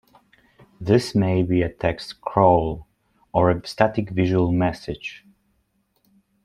[0.79, 2.87] This may be a text "crawl"
[3.33, 5.23] or a static visual message.